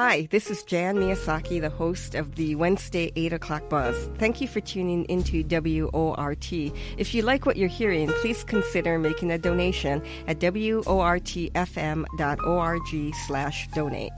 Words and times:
Hi, 0.00 0.28
this 0.30 0.48
is 0.48 0.62
Jan 0.62 0.94
Miyasaki, 0.94 1.60
the 1.60 1.70
host 1.70 2.14
of 2.14 2.36
the 2.36 2.54
Wednesday 2.54 3.10
8 3.16 3.32
o'clock 3.32 3.68
buzz. 3.68 3.96
Thank 4.16 4.40
you 4.40 4.46
for 4.46 4.60
tuning 4.60 5.04
into 5.06 5.42
WORT. 5.42 6.52
If 6.96 7.14
you 7.16 7.22
like 7.22 7.46
what 7.46 7.56
you're 7.56 7.68
hearing, 7.68 8.06
please 8.20 8.44
consider 8.44 8.96
making 9.00 9.32
a 9.32 9.38
donation 9.38 10.00
at 10.28 10.38
wortfm.org 10.38 11.24
slash 13.26 13.68
donate. 13.74 14.12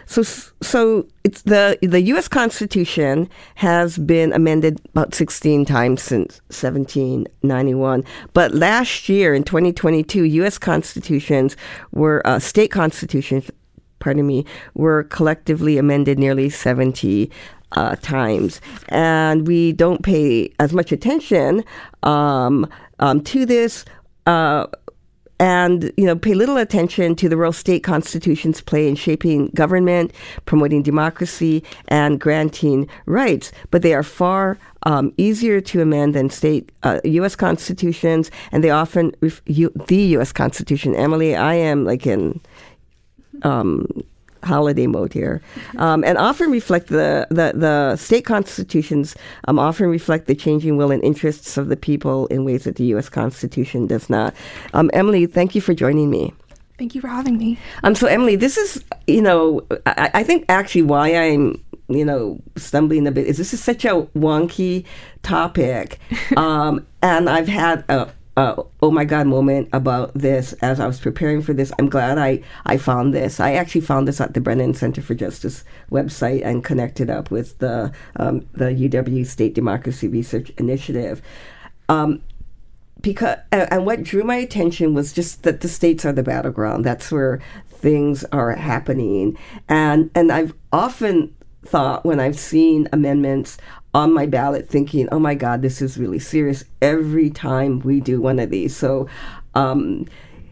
so, 0.05 0.23
so 0.61 1.07
it's 1.23 1.41
the 1.43 1.77
the 1.81 2.01
U.S. 2.01 2.27
Constitution 2.27 3.29
has 3.55 3.97
been 3.97 4.33
amended 4.33 4.79
about 4.91 5.15
16 5.15 5.65
times 5.65 6.01
since 6.01 6.41
1791. 6.47 8.03
But 8.33 8.53
last 8.53 9.09
year, 9.09 9.33
in 9.33 9.43
2022, 9.43 10.23
U.S. 10.23 10.57
constitutions 10.57 11.57
were 11.91 12.25
uh, 12.25 12.39
state 12.39 12.71
constitutions. 12.71 13.49
Pardon 13.99 14.27
me, 14.27 14.45
were 14.75 15.03
collectively 15.05 15.77
amended 15.77 16.19
nearly 16.19 16.49
70 16.49 17.31
uh, 17.71 17.95
times, 17.97 18.61
and 18.89 19.47
we 19.47 19.71
don't 19.71 20.03
pay 20.03 20.53
as 20.59 20.73
much 20.73 20.91
attention 20.91 21.63
um, 22.03 22.67
um, 22.99 23.21
to 23.21 23.45
this. 23.45 23.85
Uh, 24.27 24.67
and 25.39 25.91
you 25.97 26.05
know 26.05 26.15
pay 26.15 26.33
little 26.33 26.57
attention 26.57 27.15
to 27.15 27.27
the 27.29 27.37
role 27.37 27.51
state 27.51 27.83
constitutions 27.83 28.61
play 28.61 28.87
in 28.87 28.95
shaping 28.95 29.47
government, 29.47 30.11
promoting 30.45 30.83
democracy, 30.83 31.63
and 31.87 32.19
granting 32.19 32.87
rights. 33.05 33.51
But 33.71 33.81
they 33.81 33.93
are 33.93 34.03
far 34.03 34.57
um, 34.83 35.13
easier 35.17 35.61
to 35.61 35.81
amend 35.81 36.15
than 36.15 36.29
state 36.29 36.71
uh, 36.83 36.99
U.S. 37.03 37.35
constitutions, 37.35 38.31
and 38.51 38.63
they 38.63 38.69
often 38.69 39.13
ref- 39.21 39.41
U- 39.45 39.73
the 39.87 39.97
U.S. 40.17 40.31
Constitution. 40.31 40.95
Emily, 40.95 41.35
I 41.35 41.55
am 41.55 41.85
like 41.85 42.07
in. 42.07 42.39
Um, 43.43 43.87
holiday 44.45 44.87
mode 44.87 45.11
here, 45.11 45.41
um, 45.77 46.03
and 46.03 46.17
often 46.17 46.51
reflect 46.51 46.87
the, 46.87 47.27
the, 47.29 47.51
the 47.55 47.95
state 47.97 48.25
constitutions 48.25 49.15
um, 49.47 49.59
often 49.59 49.87
reflect 49.87 50.27
the 50.27 50.35
changing 50.35 50.77
will 50.77 50.91
and 50.91 51.03
interests 51.03 51.57
of 51.57 51.69
the 51.69 51.77
people 51.77 52.27
in 52.27 52.45
ways 52.45 52.63
that 52.63 52.75
the 52.75 52.85
U.S. 52.85 53.09
Constitution 53.09 53.87
does 53.87 54.09
not. 54.09 54.33
Um, 54.73 54.89
Emily, 54.93 55.25
thank 55.25 55.55
you 55.55 55.61
for 55.61 55.73
joining 55.73 56.09
me. 56.09 56.33
Thank 56.77 56.93
you 56.93 57.01
for 57.01 57.07
having 57.07 57.37
me. 57.37 57.57
Um, 57.83 57.95
so 57.95 58.07
Emily, 58.07 58.35
this 58.35 58.57
is 58.57 58.83
you 59.07 59.21
know 59.21 59.65
I, 59.85 60.11
I 60.13 60.23
think 60.23 60.45
actually 60.49 60.81
why 60.81 61.15
I'm 61.15 61.63
you 61.87 62.03
know 62.03 62.39
stumbling 62.57 63.07
a 63.07 63.11
bit 63.11 63.27
is 63.27 63.37
this 63.37 63.53
is 63.53 63.63
such 63.63 63.85
a 63.85 64.01
wonky 64.15 64.85
topic, 65.23 65.99
um, 66.37 66.85
and 67.01 67.29
I've 67.29 67.47
had 67.47 67.85
a 67.87 68.09
uh, 68.37 68.61
oh 68.81 68.91
my 68.91 69.05
god 69.05 69.27
moment 69.27 69.69
about 69.71 70.13
this 70.13 70.53
as 70.53 70.79
I 70.79 70.87
was 70.87 70.99
preparing 70.99 71.41
for 71.41 71.53
this. 71.53 71.71
I'm 71.79 71.89
glad 71.89 72.17
I, 72.17 72.43
I 72.65 72.77
found 72.77 73.13
this. 73.13 73.39
I 73.39 73.53
actually 73.53 73.81
found 73.81 74.07
this 74.07 74.19
at 74.19 74.33
the 74.33 74.41
Brennan 74.41 74.73
Center 74.73 75.01
for 75.01 75.15
Justice 75.15 75.63
website 75.89 76.45
and 76.45 76.63
connected 76.63 77.09
up 77.09 77.31
with 77.31 77.57
the 77.59 77.93
um, 78.17 78.47
the 78.53 78.65
UW 78.65 79.25
State 79.25 79.53
Democracy 79.53 80.07
Research 80.07 80.49
Initiative. 80.57 81.21
Um, 81.87 82.23
because 83.01 83.37
and, 83.51 83.85
what 83.85 84.03
drew 84.03 84.23
my 84.23 84.35
attention 84.35 84.93
was 84.93 85.13
just 85.13 85.43
that 85.43 85.61
the 85.61 85.69
states 85.69 86.03
are 86.05 86.11
the 86.11 86.23
battleground. 86.23 86.83
That's 86.83 87.11
where 87.11 87.39
things 87.69 88.25
are 88.31 88.51
happening, 88.51 89.37
and 89.69 90.09
and 90.15 90.31
I've 90.31 90.53
often 90.73 91.35
thought 91.65 92.05
when 92.05 92.19
I've 92.19 92.37
seen 92.37 92.87
amendments 92.91 93.57
on 93.95 94.13
my 94.13 94.25
ballot 94.25 94.67
thinking, 94.67 95.07
oh 95.13 95.19
my 95.19 95.33
God, 95.33 95.61
this 95.61 95.81
is 95.81 95.97
really 95.97 96.19
serious 96.19 96.65
every 96.81 97.29
time 97.29 97.79
we 97.79 98.01
do 98.01 98.19
one 98.19 98.39
of 98.39 98.49
these. 98.49 98.75
So, 98.75 99.07
um, 99.53 100.05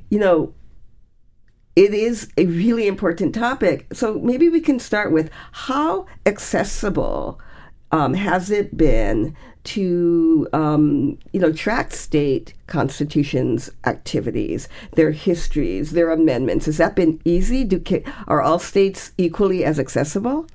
you 0.10 0.18
know, 0.18 0.54
it 1.76 1.94
is 1.94 2.32
a 2.38 2.46
really 2.46 2.88
important 2.88 3.36
topic. 3.36 3.86
So 3.92 4.18
maybe 4.20 4.48
we 4.48 4.62
can 4.62 4.80
start 4.80 5.12
with 5.12 5.30
how 5.52 6.06
accessible 6.26 7.38
um, 7.92 8.14
has 8.14 8.50
it 8.50 8.78
been 8.78 9.36
to 9.66 10.48
um, 10.52 11.18
you 11.32 11.40
know 11.40 11.52
track 11.52 11.92
state 11.92 12.54
constitutions 12.68 13.70
activities, 13.86 14.70
their 14.94 15.12
histories, 15.12 15.92
their 15.92 16.12
amendments? 16.12 16.66
Has 16.66 16.78
that 16.78 16.96
been 16.96 17.20
easy? 17.26 17.66
Do 17.66 17.84
are 18.28 18.42
all 18.42 18.60
states 18.60 19.12
equally 19.18 19.66
as 19.66 19.80
accessible? 19.80 20.48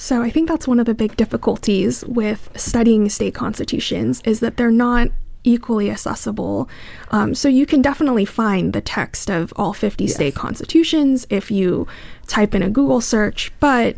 So 0.00 0.22
I 0.22 0.30
think 0.30 0.48
that's 0.48 0.66
one 0.66 0.80
of 0.80 0.86
the 0.86 0.94
big 0.94 1.14
difficulties 1.18 2.06
with 2.06 2.48
studying 2.56 3.10
state 3.10 3.34
constitutions 3.34 4.22
is 4.24 4.40
that 4.40 4.56
they're 4.56 4.70
not 4.70 5.08
equally 5.44 5.90
accessible. 5.90 6.70
Um, 7.10 7.34
so 7.34 7.48
you 7.48 7.66
can 7.66 7.82
definitely 7.82 8.24
find 8.24 8.72
the 8.72 8.80
text 8.80 9.30
of 9.30 9.52
all 9.56 9.74
50 9.74 10.04
yes. 10.04 10.14
state 10.14 10.34
constitutions 10.34 11.26
if 11.28 11.50
you 11.50 11.86
type 12.26 12.54
in 12.54 12.62
a 12.62 12.70
Google 12.70 13.02
search, 13.02 13.52
but 13.60 13.94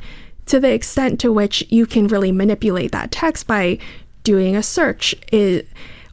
to 0.47 0.59
the 0.59 0.73
extent 0.73 1.21
to 1.21 1.33
which 1.33 1.65
you 1.71 1.87
can 1.87 2.09
really 2.09 2.33
manipulate 2.33 2.91
that 2.91 3.13
text 3.13 3.47
by 3.47 3.79
doing 4.25 4.57
a 4.57 4.63
search 4.63 5.15
it, 5.31 5.69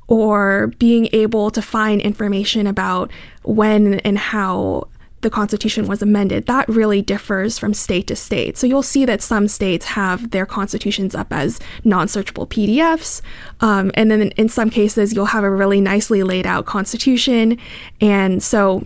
or 0.07 0.67
being 0.77 1.09
able 1.13 1.49
to 1.49 1.63
find 1.63 1.99
information 1.99 2.67
about 2.67 3.09
when 3.41 3.95
and 4.01 4.19
how 4.19 4.87
the 5.21 5.29
Constitution 5.29 5.87
was 5.87 6.01
amended, 6.01 6.45
that 6.45 6.67
really 6.69 7.01
differs 7.01 7.59
from 7.59 7.73
state 7.73 8.07
to 8.07 8.15
state. 8.15 8.57
So 8.57 8.67
you'll 8.67 8.83
see 8.83 9.05
that 9.05 9.21
some 9.21 9.47
states 9.47 9.85
have 9.85 10.31
their 10.31 10.45
constitutions 10.45 11.15
up 11.15 11.27
as 11.31 11.59
non 11.83 12.07
searchable 12.07 12.47
PDFs. 12.47 13.21
Um, 13.61 13.91
and 13.95 14.09
then 14.09 14.29
in 14.31 14.49
some 14.49 14.69
cases, 14.69 15.13
you'll 15.13 15.25
have 15.25 15.43
a 15.43 15.49
really 15.49 15.81
nicely 15.81 16.23
laid 16.23 16.45
out 16.45 16.65
Constitution. 16.65 17.57
And 18.01 18.41
so 18.41 18.85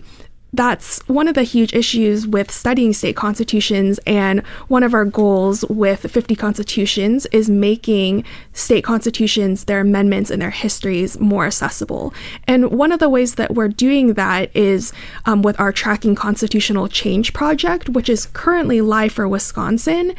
that's 0.56 1.00
one 1.08 1.28
of 1.28 1.34
the 1.34 1.42
huge 1.42 1.74
issues 1.74 2.26
with 2.26 2.50
studying 2.50 2.92
state 2.92 3.16
constitutions. 3.16 3.98
And 4.06 4.46
one 4.68 4.82
of 4.82 4.94
our 4.94 5.04
goals 5.04 5.64
with 5.68 6.10
50 6.10 6.36
constitutions 6.36 7.26
is 7.26 7.50
making 7.50 8.24
state 8.52 8.84
constitutions, 8.84 9.64
their 9.64 9.80
amendments, 9.80 10.30
and 10.30 10.40
their 10.40 10.50
histories 10.50 11.18
more 11.18 11.46
accessible. 11.46 12.14
And 12.46 12.70
one 12.70 12.92
of 12.92 13.00
the 13.00 13.08
ways 13.08 13.34
that 13.34 13.54
we're 13.54 13.68
doing 13.68 14.14
that 14.14 14.54
is 14.54 14.92
um, 15.26 15.42
with 15.42 15.58
our 15.58 15.72
Tracking 15.72 16.14
Constitutional 16.14 16.88
Change 16.88 17.32
project, 17.32 17.88
which 17.88 18.08
is 18.08 18.26
currently 18.26 18.80
live 18.80 19.12
for 19.12 19.28
Wisconsin 19.28 20.14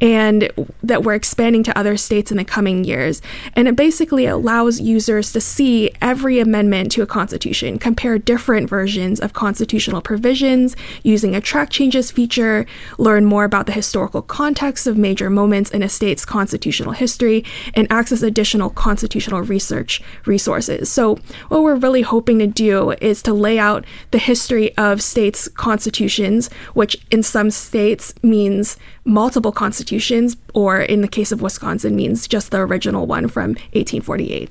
and 0.00 0.50
that 0.82 1.02
we're 1.02 1.14
expanding 1.14 1.62
to 1.64 1.78
other 1.78 1.96
states 1.96 2.30
in 2.30 2.36
the 2.36 2.44
coming 2.44 2.84
years. 2.84 3.20
And 3.54 3.66
it 3.66 3.76
basically 3.76 4.26
allows 4.26 4.80
users 4.80 5.32
to 5.32 5.40
see 5.40 5.90
every 6.00 6.38
amendment 6.38 6.92
to 6.92 7.02
a 7.02 7.06
constitution, 7.06 7.78
compare 7.78 8.18
different 8.18 8.68
versions 8.68 9.20
of 9.20 9.32
constitutional 9.32 10.00
provisions 10.00 10.76
using 11.02 11.34
a 11.34 11.40
track 11.40 11.70
changes 11.70 12.10
feature, 12.10 12.66
learn 12.98 13.24
more 13.24 13.44
about 13.44 13.66
the 13.66 13.72
historical 13.72 14.22
context 14.22 14.86
of 14.86 14.96
major 14.96 15.30
moments 15.30 15.70
in 15.70 15.82
a 15.82 15.88
state's 15.88 16.24
constitutional 16.24 16.92
history, 16.92 17.44
and 17.74 17.90
access 17.90 18.22
additional 18.22 18.70
constitutional 18.70 19.42
research 19.42 20.02
resources. 20.26 20.90
So, 20.90 21.18
what 21.48 21.62
we're 21.62 21.76
really 21.76 22.02
hoping 22.02 22.38
to 22.38 22.46
do 22.46 22.92
is 23.00 23.22
to 23.22 23.32
lay 23.32 23.58
out 23.58 23.84
the 24.10 24.18
history 24.18 24.76
of 24.76 25.02
states' 25.02 25.48
constitutions, 25.48 26.50
which 26.74 26.96
in 27.10 27.22
some 27.22 27.50
states 27.50 28.14
means 28.22 28.76
multiple 29.08 29.52
constitutions, 29.52 30.36
or 30.54 30.80
in 30.80 31.00
the 31.00 31.08
case 31.08 31.32
of 31.32 31.42
Wisconsin, 31.42 31.96
means 31.96 32.28
just 32.28 32.50
the 32.50 32.58
original 32.58 33.06
one 33.06 33.26
from 33.26 33.50
1848. 33.72 34.50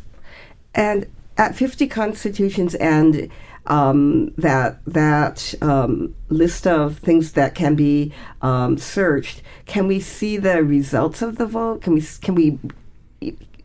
And 0.76 1.06
at 1.38 1.56
50 1.56 1.88
constitutions 1.88 2.76
and 2.76 3.30
um, 3.68 4.34
that 4.38 4.80
that 4.86 5.54
um, 5.62 6.16
list 6.30 6.66
of 6.66 6.98
things 7.00 7.34
that 7.34 7.54
can 7.54 7.76
be 7.76 8.14
um, 8.42 8.78
searched, 8.78 9.42
can 9.66 9.88
we 9.88 10.00
see 10.00 10.38
the 10.38 10.64
results 10.64 11.22
of 11.22 11.38
the 11.38 11.46
vote? 11.46 11.82
Can 11.82 11.94
we 11.94 12.02
can 12.22 12.36
we 12.36 12.60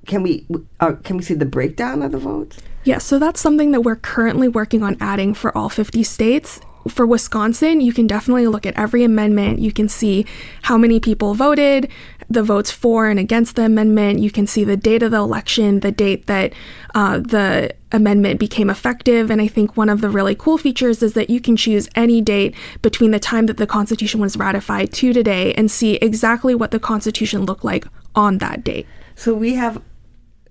can 0.06 0.22
we 0.22 0.46
uh, 0.80 0.92
can 1.04 1.16
we 1.16 1.22
see 1.22 1.34
the 1.34 1.46
breakdown 1.46 2.02
of 2.02 2.12
the 2.12 2.18
votes? 2.18 2.58
Yeah, 2.84 2.98
so 2.98 3.18
that's 3.20 3.40
something 3.40 3.70
that 3.70 3.82
we're 3.82 3.96
currently 3.96 4.48
working 4.48 4.82
on 4.82 4.96
adding 5.00 5.34
for 5.34 5.56
all 5.56 5.68
50 5.68 6.02
states 6.02 6.60
for 6.88 7.06
Wisconsin, 7.06 7.80
you 7.80 7.92
can 7.92 8.06
definitely 8.06 8.46
look 8.46 8.66
at 8.66 8.74
every 8.76 9.04
amendment. 9.04 9.58
You 9.58 9.72
can 9.72 9.88
see 9.88 10.26
how 10.62 10.76
many 10.76 11.00
people 11.00 11.34
voted, 11.34 11.90
the 12.28 12.42
votes 12.42 12.70
for 12.70 13.08
and 13.08 13.18
against 13.18 13.56
the 13.56 13.64
amendment. 13.64 14.18
You 14.20 14.30
can 14.30 14.46
see 14.46 14.64
the 14.64 14.76
date 14.76 15.02
of 15.02 15.10
the 15.10 15.18
election, 15.18 15.80
the 15.80 15.92
date 15.92 16.26
that 16.26 16.52
uh, 16.94 17.18
the 17.18 17.74
amendment 17.92 18.40
became 18.40 18.70
effective. 18.70 19.30
And 19.30 19.40
I 19.40 19.48
think 19.48 19.76
one 19.76 19.88
of 19.88 20.00
the 20.00 20.08
really 20.08 20.34
cool 20.34 20.58
features 20.58 21.02
is 21.02 21.12
that 21.14 21.30
you 21.30 21.40
can 21.40 21.56
choose 21.56 21.88
any 21.94 22.20
date 22.20 22.54
between 22.80 23.10
the 23.10 23.20
time 23.20 23.46
that 23.46 23.58
the 23.58 23.66
Constitution 23.66 24.20
was 24.20 24.36
ratified 24.36 24.92
to 24.94 25.12
today 25.12 25.52
and 25.54 25.70
see 25.70 25.96
exactly 25.96 26.54
what 26.54 26.70
the 26.70 26.80
Constitution 26.80 27.44
looked 27.44 27.64
like 27.64 27.86
on 28.14 28.38
that 28.38 28.64
date. 28.64 28.86
So 29.14 29.34
we 29.34 29.54
have 29.54 29.80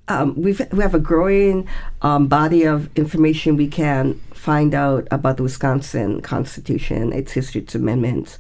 um, 0.08 0.40
we 0.42 0.54
have 0.54 0.94
a 0.96 1.00
growing 1.00 1.68
um, 2.02 2.28
body 2.28 2.64
of 2.64 2.90
information 2.98 3.56
we 3.56 3.68
can 3.68 4.20
find 4.42 4.74
out 4.74 5.08
about 5.12 5.38
the 5.38 5.44
Wisconsin 5.44 6.20
Constitution, 6.20 7.14
its 7.14 7.34
history, 7.34 7.62
its 7.62 7.76
amendments. 7.76 8.40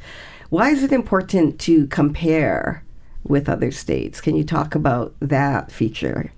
Why 0.50 0.72
is 0.72 0.82
it 0.82 0.92
important 0.92 1.60
to 1.60 1.86
compare 1.88 2.84
with 3.24 3.48
other 3.48 3.70
states? 3.70 4.20
Can 4.20 4.36
you 4.36 4.44
talk 4.44 4.74
about 4.74 5.14
that 5.20 5.72
feature? 5.72 6.32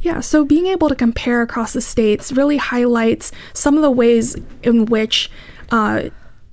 Yeah, 0.00 0.20
so 0.20 0.46
being 0.46 0.66
able 0.66 0.88
to 0.88 0.94
compare 0.94 1.42
across 1.42 1.74
the 1.74 1.82
states 1.82 2.32
really 2.32 2.56
highlights 2.56 3.32
some 3.52 3.76
of 3.76 3.82
the 3.82 3.90
ways 3.90 4.34
in 4.62 4.86
which 4.86 5.30
uh, 5.70 6.04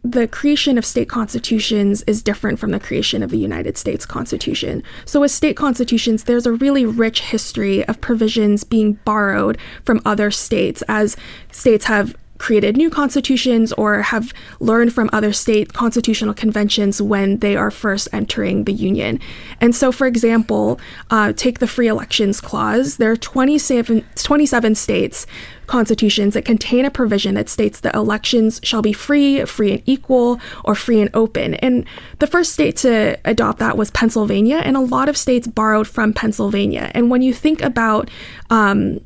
the 0.03 0.27
creation 0.27 0.77
of 0.77 0.85
state 0.85 1.07
constitutions 1.07 2.03
is 2.07 2.21
different 2.21 2.59
from 2.59 2.71
the 2.71 2.79
creation 2.79 3.23
of 3.23 3.31
the 3.31 3.39
United 3.39 3.77
States 3.77 4.05
Constitution. 4.05 4.83
So, 5.05 5.21
with 5.21 5.31
state 5.31 5.55
constitutions, 5.55 6.25
there's 6.25 6.45
a 6.45 6.51
really 6.51 6.85
rich 6.85 7.21
history 7.21 7.85
of 7.85 8.01
provisions 8.01 8.65
being 8.65 8.93
borrowed 9.05 9.57
from 9.85 10.01
other 10.05 10.29
states 10.29 10.83
as 10.89 11.15
states 11.51 11.85
have 11.85 12.15
created 12.39 12.75
new 12.75 12.89
constitutions 12.89 13.71
or 13.73 14.01
have 14.01 14.33
learned 14.59 14.91
from 14.91 15.09
other 15.13 15.31
state 15.31 15.73
constitutional 15.73 16.33
conventions 16.33 17.01
when 17.01 17.37
they 17.39 17.55
are 17.55 17.69
first 17.69 18.07
entering 18.11 18.63
the 18.63 18.73
union. 18.73 19.19
And 19.61 19.75
so, 19.75 19.91
for 19.91 20.07
example, 20.07 20.79
uh, 21.11 21.33
take 21.33 21.59
the 21.59 21.67
free 21.67 21.87
elections 21.87 22.41
clause. 22.41 22.97
There 22.97 23.11
are 23.11 23.17
27, 23.17 24.05
27 24.15 24.75
states 24.75 25.27
constitutions 25.67 26.33
that 26.33 26.43
contain 26.45 26.83
a 26.83 26.89
provision 26.89 27.35
that 27.35 27.47
states 27.47 27.81
that 27.81 27.93
elections 27.93 28.59
shall 28.63 28.81
be 28.81 28.91
free, 28.91 29.45
free 29.45 29.73
and 29.73 29.83
equal, 29.85 30.39
or 30.65 30.73
free 30.73 30.99
and 30.99 31.11
open. 31.13 31.53
And 31.55 31.85
the 32.17 32.27
first 32.27 32.53
state 32.53 32.75
to 32.77 33.19
adopt 33.23 33.59
that 33.59 33.77
was 33.77 33.91
Pennsylvania, 33.91 34.57
and 34.57 34.75
a 34.75 34.81
lot 34.81 35.07
of 35.07 35.15
states 35.15 35.45
borrowed 35.45 35.87
from 35.87 36.11
Pennsylvania. 36.11 36.89
And 36.95 37.11
when 37.11 37.21
you 37.21 37.33
think 37.33 37.61
about 37.61 38.09
um, 38.49 38.99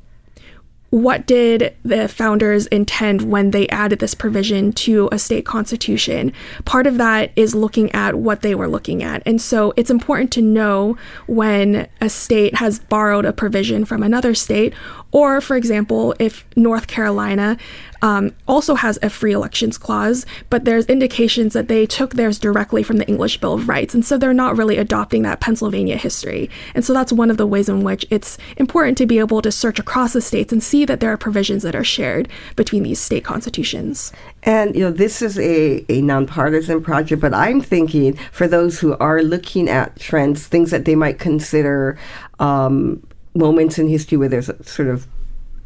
what 0.93 1.25
did 1.25 1.75
the 1.81 2.07
founders 2.07 2.67
intend 2.67 3.23
when 3.23 3.49
they 3.49 3.67
added 3.69 3.97
this 3.97 4.13
provision 4.13 4.71
to 4.71 5.09
a 5.11 5.17
state 5.17 5.43
constitution? 5.43 6.31
Part 6.65 6.85
of 6.85 6.99
that 6.99 7.31
is 7.35 7.55
looking 7.55 7.91
at 7.93 8.13
what 8.13 8.43
they 8.43 8.53
were 8.53 8.67
looking 8.67 9.01
at. 9.01 9.23
And 9.25 9.41
so 9.41 9.73
it's 9.75 9.89
important 9.89 10.31
to 10.33 10.41
know 10.43 10.95
when 11.25 11.87
a 11.99 12.09
state 12.09 12.57
has 12.57 12.77
borrowed 12.77 13.25
a 13.25 13.33
provision 13.33 13.85
from 13.85 14.03
another 14.03 14.35
state, 14.35 14.75
or, 15.13 15.39
for 15.39 15.55
example, 15.55 16.15
if 16.19 16.43
North 16.55 16.87
Carolina 16.87 17.55
um, 18.01 18.35
also 18.47 18.75
has 18.75 18.99
a 19.01 19.09
free 19.09 19.31
elections 19.31 19.77
clause, 19.77 20.25
but 20.49 20.65
there's 20.65 20.85
indications 20.87 21.53
that 21.53 21.69
they 21.69 21.85
took 21.85 22.15
theirs 22.15 22.37
directly 22.37 22.83
from 22.83 22.97
the 22.97 23.07
English 23.07 23.39
Bill 23.39 23.53
of 23.53 23.69
Rights. 23.69 23.93
And 23.93 24.03
so 24.03 24.17
they're 24.17 24.33
not 24.33 24.57
really 24.57 24.77
adopting 24.77 25.21
that 25.21 25.39
Pennsylvania 25.39 25.95
history. 25.95 26.49
And 26.75 26.83
so 26.83 26.93
that's 26.93 27.13
one 27.13 27.31
of 27.31 27.37
the 27.37 27.47
ways 27.47 27.69
in 27.69 27.83
which 27.83 28.05
it's 28.09 28.37
important 28.57 28.97
to 28.97 29.05
be 29.05 29.19
able 29.19 29.41
to 29.43 29.51
search 29.51 29.79
across 29.79 30.13
the 30.13 30.21
states 30.21 30.51
and 30.51 30.61
see 30.61 30.83
that 30.83 30.99
there 30.99 31.13
are 31.13 31.17
provisions 31.17 31.63
that 31.63 31.75
are 31.75 31.83
shared 31.83 32.27
between 32.55 32.83
these 32.83 32.99
state 32.99 33.23
constitutions. 33.23 34.11
And, 34.41 34.75
you 34.75 34.81
know, 34.81 34.91
this 34.91 35.21
is 35.21 35.37
a, 35.39 35.85
a 35.89 36.01
nonpartisan 36.01 36.83
project, 36.83 37.21
but 37.21 37.33
I'm 37.33 37.61
thinking 37.61 38.15
for 38.31 38.47
those 38.47 38.79
who 38.79 38.97
are 38.97 39.21
looking 39.21 39.69
at 39.69 39.97
trends, 39.97 40.47
things 40.47 40.71
that 40.71 40.83
they 40.85 40.95
might 40.95 41.19
consider 41.19 41.97
um, 42.39 43.01
moments 43.35 43.79
in 43.79 43.87
history 43.87 44.17
where 44.17 44.29
there's 44.29 44.49
sort 44.61 44.89
of 44.89 45.07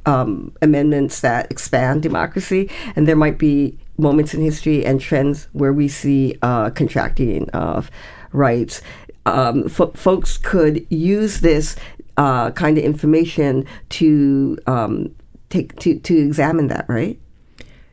um, 0.05 0.55
amendments 0.61 1.19
that 1.21 1.51
expand 1.51 2.01
democracy, 2.01 2.69
and 2.95 3.07
there 3.07 3.15
might 3.15 3.37
be 3.37 3.77
moments 3.97 4.33
in 4.33 4.41
history 4.41 4.85
and 4.85 5.01
trends 5.01 5.47
where 5.53 5.73
we 5.73 5.87
see 5.87 6.37
uh, 6.41 6.69
contracting 6.69 7.49
of 7.49 7.91
rights. 8.31 8.81
Um, 9.25 9.65
f- 9.65 9.93
folks 9.95 10.37
could 10.37 10.85
use 10.89 11.41
this 11.41 11.75
uh, 12.15 12.51
kind 12.51 12.77
of 12.77 12.83
information 12.83 13.65
to 13.89 14.57
um, 14.65 15.13
take 15.49 15.75
to 15.79 15.99
to 15.99 16.17
examine 16.17 16.67
that, 16.67 16.85
right? 16.87 17.19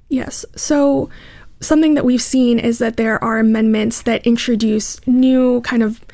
Yes. 0.08 0.44
So 0.54 1.10
something 1.60 1.94
that 1.94 2.04
we've 2.04 2.22
seen 2.22 2.58
is 2.58 2.78
that 2.78 2.96
there 2.96 3.22
are 3.24 3.38
amendments 3.38 4.02
that 4.02 4.24
introduce 4.26 5.04
new 5.06 5.60
kind 5.62 5.82
of 5.82 6.04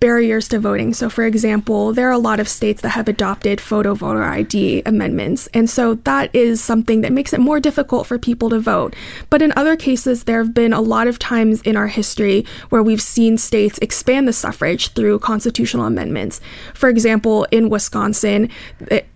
barriers 0.00 0.48
to 0.48 0.58
voting. 0.58 0.94
So, 0.94 1.10
for 1.10 1.24
example, 1.24 1.92
there 1.92 2.08
are 2.08 2.12
a 2.12 2.18
lot 2.18 2.40
of 2.40 2.48
states 2.48 2.82
that 2.82 2.90
have 2.90 3.08
adopted 3.08 3.60
photo 3.60 3.94
voter 3.94 4.22
ID 4.22 4.82
amendments. 4.86 5.48
And 5.54 5.68
so 5.68 5.94
that 5.94 6.34
is 6.34 6.62
something 6.62 7.00
that 7.00 7.12
makes 7.12 7.32
it 7.32 7.40
more 7.40 7.60
difficult 7.60 8.06
for 8.06 8.18
people 8.18 8.50
to 8.50 8.60
vote. 8.60 8.94
But 9.30 9.42
in 9.42 9.52
other 9.56 9.76
cases, 9.76 10.24
there 10.24 10.42
have 10.42 10.54
been 10.54 10.72
a 10.72 10.80
lot 10.80 11.06
of 11.06 11.18
times 11.18 11.62
in 11.62 11.76
our 11.76 11.88
history 11.88 12.44
where 12.68 12.82
we've 12.82 13.02
seen 13.02 13.38
states 13.38 13.78
expand 13.78 14.28
the 14.28 14.32
suffrage 14.32 14.92
through 14.92 15.18
constitutional 15.18 15.86
amendments. 15.86 16.40
For 16.74 16.88
example, 16.88 17.44
in 17.50 17.68
Wisconsin, 17.68 18.50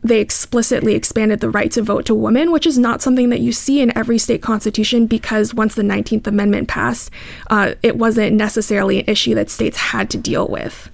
they 0.02 0.20
explicitly 0.20 0.94
expanded 0.94 1.40
the 1.40 1.50
right 1.50 1.70
to 1.72 1.82
vote 1.82 2.06
to 2.06 2.14
women, 2.14 2.50
which 2.50 2.66
is 2.66 2.78
not 2.78 3.02
something 3.02 3.30
that 3.30 3.40
you 3.40 3.52
see 3.52 3.80
in 3.80 3.96
every 3.96 4.18
state 4.18 4.42
constitution 4.42 5.06
because 5.06 5.54
once 5.54 5.74
the 5.74 5.82
19th 5.82 6.26
Amendment 6.26 6.68
passed, 6.68 7.10
uh, 7.50 7.74
it 7.82 7.96
wasn't 7.96 8.34
necessarily 8.34 8.98
an 9.00 9.04
issue 9.06 9.34
that 9.34 9.48
states 9.48 9.76
had 9.76 10.10
to 10.10 10.18
deal 10.18 10.48
with 10.48 10.90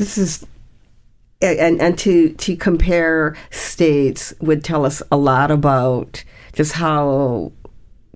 this 0.00 0.18
is 0.18 0.46
and 1.42 1.80
and 1.80 1.98
to 1.98 2.30
to 2.34 2.56
compare 2.56 3.36
states 3.50 4.34
would 4.40 4.64
tell 4.64 4.84
us 4.84 5.02
a 5.10 5.16
lot 5.16 5.50
about 5.50 6.24
just 6.52 6.72
how 6.72 7.52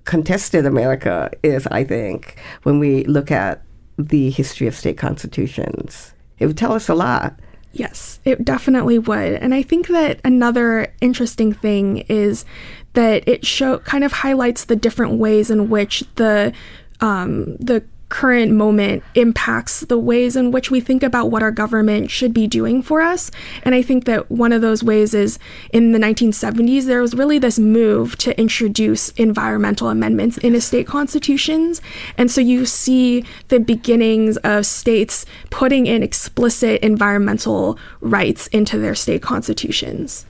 contested 0.03 0.65
America 0.65 1.31
is. 1.41 1.65
I 1.67 1.83
think 1.83 2.37
when 2.63 2.79
we 2.79 3.03
look 3.05 3.31
at 3.31 3.63
the 3.97 4.29
history 4.29 4.67
of 4.67 4.75
state 4.75 4.97
constitutions, 4.97 6.13
it 6.37 6.45
would 6.45 6.57
tell 6.57 6.73
us 6.73 6.89
a 6.89 6.95
lot. 6.95 7.39
Yes, 7.75 8.19
it 8.23 8.45
definitely 8.45 8.97
would. 8.97 9.33
And 9.33 9.53
I 9.53 9.61
think 9.61 9.87
that 9.89 10.21
another 10.23 10.93
interesting 11.01 11.51
thing 11.51 12.05
is 12.07 12.45
that 12.93 13.27
it 13.27 13.45
show 13.45 13.79
kind 13.79 14.05
of 14.05 14.13
highlights 14.13 14.63
the 14.63 14.77
different 14.77 15.19
ways 15.19 15.51
in 15.51 15.69
which 15.69 16.05
the 16.15 16.53
um, 17.01 17.57
the 17.57 17.83
current 18.15 18.49
moment 18.49 19.03
impacts 19.15 19.81
the 19.81 19.97
ways 19.97 20.37
in 20.37 20.49
which 20.49 20.71
we 20.71 20.79
think 20.79 21.03
about 21.03 21.29
what 21.29 21.43
our 21.43 21.51
government 21.51 22.09
should 22.09 22.33
be 22.33 22.47
doing 22.47 22.81
for 22.81 23.01
us. 23.01 23.29
And 23.63 23.75
I 23.75 23.81
think 23.81 24.05
that 24.05 24.31
one 24.31 24.53
of 24.53 24.61
those 24.61 24.81
ways 24.81 25.13
is 25.13 25.37
in 25.73 25.91
the 25.91 25.99
1970s, 25.99 26.85
there 26.85 27.01
was 27.01 27.13
really 27.13 27.39
this 27.39 27.59
move 27.59 28.17
to 28.19 28.39
introduce 28.39 29.09
environmental 29.17 29.89
amendments 29.89 30.37
into 30.37 30.61
state 30.61 30.87
constitutions. 30.87 31.81
And 32.17 32.31
so 32.31 32.39
you 32.39 32.65
see 32.65 33.25
the 33.49 33.59
beginnings 33.59 34.37
of 34.37 34.65
states 34.65 35.25
putting 35.49 35.85
in 35.85 36.01
explicit 36.01 36.81
environmental 36.81 37.77
rights 37.99 38.47
into 38.47 38.79
their 38.79 38.95
state 38.95 39.23
constitutions. 39.23 40.25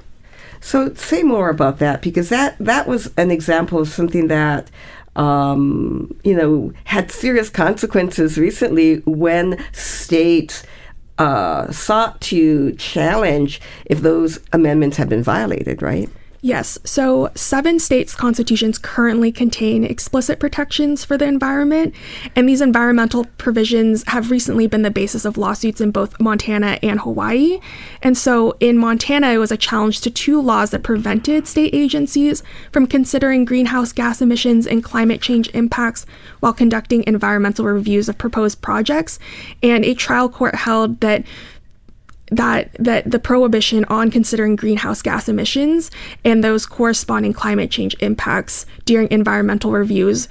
So 0.60 0.92
say 0.96 1.22
more 1.22 1.51
about 1.51 1.77
that 1.77 2.01
because 2.01 2.30
that 2.30 2.58
that 2.58 2.88
was 2.88 3.13
an 3.15 3.30
example 3.30 3.77
of 3.77 3.89
something 3.89 4.27
that 4.30 4.72
um, 5.16 6.16
you 6.24 6.36
know, 6.36 6.74
had 6.84 7.12
serious 7.12 7.50
consequences 7.50 8.38
recently 8.38 8.98
when 9.06 9.64
states 9.72 10.64
uh, 11.18 11.72
sought 11.72 12.20
to 12.22 12.74
challenge 12.74 13.62
if 13.86 14.02
those 14.02 14.40
amendments 14.52 14.98
had 14.98 15.08
been 15.08 15.24
violated, 15.24 15.82
right? 15.82 16.10
Yes. 16.46 16.78
So, 16.84 17.32
seven 17.34 17.80
states' 17.80 18.14
constitutions 18.14 18.78
currently 18.78 19.32
contain 19.32 19.84
explicit 19.84 20.40
protections 20.40 21.04
for 21.04 21.18
the 21.18 21.25
environment, 21.25 21.96
and 22.36 22.48
these 22.48 22.62
environmental 22.62 23.25
provisions 23.40 24.04
have 24.10 24.30
recently 24.30 24.68
been 24.68 24.84
the 24.84 24.92
basis 24.92 25.25
of 25.25 25.40
lawsuits 25.40 25.82
in 25.82 25.90
both 25.90 26.20
Montana 26.20 26.78
and 26.84 27.00
Hawaii. 27.00 27.60
And 28.04 28.16
so, 28.16 28.56
in 28.60 28.78
Montana, 28.78 29.30
it 29.30 29.40
was 29.40 29.52
a 29.52 29.58
challenge 29.58 30.02
to 30.02 30.12
two 30.12 30.40
laws 30.40 30.70
that 30.70 30.84
prevented 30.84 31.48
state 31.48 31.74
agencies 31.74 32.44
from 32.72 32.86
considering 32.86 33.44
greenhouse 33.44 33.92
gas 33.92 34.22
emissions 34.22 34.68
and 34.68 34.84
climate 34.84 35.24
change 35.24 35.50
impacts 35.56 36.06
while 36.42 36.54
conducting 36.54 37.04
environmental 37.08 37.66
reviews 37.66 38.08
of 38.08 38.20
proposed 38.20 38.62
projects. 38.62 39.18
And 39.64 39.84
a 39.84 39.96
trial 39.96 40.30
court 40.30 40.54
held 40.54 41.00
that 41.00 41.24
that 42.32 42.72
that 42.79 43.10
the 43.10 43.20
prohibition 43.20 43.86
on 43.86 44.10
considering 44.10 44.55
greenhouse 44.55 45.01
gas 45.01 45.29
emissions 45.29 45.91
and 46.24 46.44
those 46.44 46.65
corresponding 46.65 47.34
climate 47.34 47.70
change 47.70 47.96
impacts 48.00 48.65
during 48.86 49.10
environmental 49.12 49.72
reviews 49.72 50.27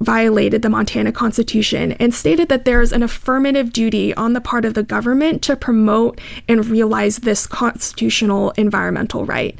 violated 0.00 0.62
the 0.62 0.68
Montana 0.68 1.10
Constitution 1.10 1.92
and 1.92 2.12
stated 2.12 2.48
that 2.48 2.64
there 2.64 2.82
is 2.82 2.92
an 2.92 3.02
affirmative 3.02 3.72
duty 3.72 4.12
on 4.14 4.34
the 4.34 4.40
part 4.40 4.64
of 4.64 4.74
the 4.74 4.82
government 4.82 5.42
to 5.42 5.56
promote 5.56 6.20
and 6.48 6.66
realize 6.66 7.18
this 7.18 7.46
constitutional 7.46 8.50
environmental 8.52 9.24
right. 9.24 9.56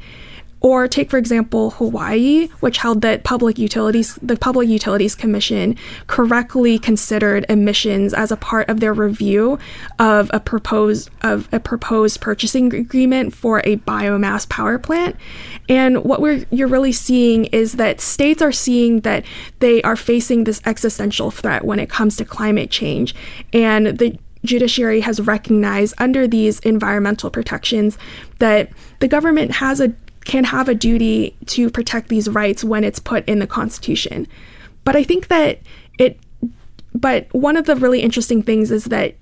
Or 0.59 0.87
take, 0.87 1.11
for 1.11 1.17
example, 1.17 1.71
Hawaii, 1.71 2.47
which 2.61 2.79
held 2.79 3.01
that 3.01 3.23
public 3.23 3.59
utilities, 3.59 4.15
the 4.21 4.35
Public 4.35 4.67
Utilities 4.67 5.13
Commission 5.13 5.75
correctly 6.07 6.79
considered 6.79 7.45
emissions 7.47 8.13
as 8.13 8.31
a 8.31 8.37
part 8.37 8.67
of 8.67 8.79
their 8.79 8.93
review 8.93 9.59
of 9.99 10.31
a 10.33 10.39
proposed 10.39 11.09
of 11.21 11.47
a 11.51 11.59
proposed 11.59 12.21
purchasing 12.21 12.73
agreement 12.73 13.35
for 13.35 13.59
a 13.65 13.77
biomass 13.77 14.49
power 14.49 14.79
plant. 14.79 15.15
And 15.69 16.03
what 16.03 16.21
we're 16.21 16.45
you're 16.49 16.67
really 16.67 16.91
seeing 16.91 17.45
is 17.45 17.73
that 17.73 18.01
states 18.01 18.41
are 18.41 18.51
seeing 18.51 19.01
that 19.01 19.25
they 19.59 19.81
are 19.83 19.95
facing 19.95 20.45
this 20.45 20.61
existential 20.65 21.29
threat 21.29 21.65
when 21.65 21.79
it 21.79 21.89
comes 21.89 22.17
to 22.17 22.25
climate 22.25 22.71
change, 22.71 23.13
and 23.53 23.99
the 23.99 24.17
judiciary 24.43 25.01
has 25.01 25.19
recognized 25.19 25.93
under 25.97 26.27
these 26.27 26.59
environmental 26.61 27.29
protections 27.29 27.97
that 28.39 28.69
the 28.99 29.07
government 29.07 29.51
has 29.51 29.79
a 29.79 29.93
can 30.27 30.43
have 30.43 30.67
a 30.67 30.75
duty 30.75 31.35
to 31.45 31.69
protect 31.69 32.09
these 32.09 32.29
rights 32.29 32.63
when 32.63 32.83
it's 32.83 32.99
put 32.99 33.27
in 33.27 33.39
the 33.39 33.47
Constitution. 33.47 34.27
But 34.83 34.95
I 34.95 35.03
think 35.03 35.29
that 35.29 35.59
it, 35.97 36.19
but 36.93 37.33
one 37.33 37.55
of 37.55 37.65
the 37.65 37.77
really 37.77 38.01
interesting 38.01 38.43
things 38.43 38.69
is 38.69 38.85
that 38.85 39.15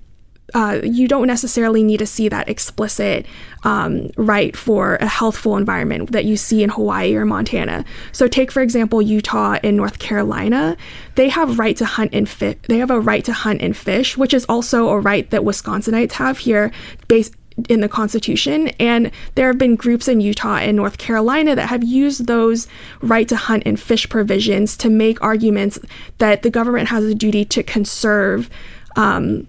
uh, 0.54 0.80
you 0.82 1.08
don't 1.08 1.26
necessarily 1.26 1.82
need 1.82 1.98
to 1.98 2.06
see 2.06 2.28
that 2.28 2.48
explicit 2.48 3.26
um, 3.62 4.10
right 4.16 4.56
for 4.56 4.96
a 4.96 5.06
healthful 5.06 5.56
environment 5.56 6.12
that 6.12 6.24
you 6.24 6.36
see 6.36 6.62
in 6.62 6.70
Hawaii 6.70 7.14
or 7.14 7.24
Montana. 7.24 7.84
So, 8.12 8.28
take 8.28 8.52
for 8.52 8.62
example 8.62 9.02
Utah 9.02 9.58
and 9.62 9.76
North 9.76 9.98
Carolina. 9.98 10.76
They 11.14 11.28
have 11.28 11.58
right 11.58 11.76
to 11.76 11.84
hunt 11.84 12.14
and 12.14 12.28
fish. 12.28 12.56
They 12.68 12.78
have 12.78 12.90
a 12.90 13.00
right 13.00 13.24
to 13.24 13.32
hunt 13.32 13.60
and 13.60 13.76
fish, 13.76 14.16
which 14.16 14.34
is 14.34 14.44
also 14.48 14.88
a 14.88 15.00
right 15.00 15.28
that 15.30 15.42
Wisconsinites 15.42 16.12
have 16.12 16.38
here, 16.38 16.72
based 17.08 17.34
in 17.68 17.80
the 17.80 17.88
Constitution. 17.88 18.68
And 18.80 19.10
there 19.34 19.46
have 19.48 19.58
been 19.58 19.76
groups 19.76 20.08
in 20.08 20.20
Utah 20.20 20.56
and 20.56 20.76
North 20.76 20.98
Carolina 20.98 21.54
that 21.56 21.68
have 21.68 21.82
used 21.82 22.26
those 22.26 22.68
right 23.00 23.28
to 23.28 23.36
hunt 23.36 23.62
and 23.66 23.78
fish 23.80 24.08
provisions 24.08 24.76
to 24.78 24.90
make 24.90 25.22
arguments 25.22 25.78
that 26.18 26.42
the 26.42 26.50
government 26.50 26.88
has 26.88 27.04
a 27.04 27.14
duty 27.14 27.44
to 27.46 27.62
conserve. 27.62 28.50
Um, 28.96 29.46